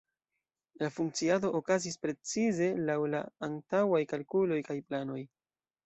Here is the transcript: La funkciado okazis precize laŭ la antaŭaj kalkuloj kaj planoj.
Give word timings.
La 0.83 0.89
funkciado 0.95 1.51
okazis 1.59 2.01
precize 2.07 2.71
laŭ 2.89 2.99
la 3.15 3.23
antaŭaj 3.51 4.05
kalkuloj 4.15 4.63
kaj 4.73 4.85
planoj. 4.91 5.25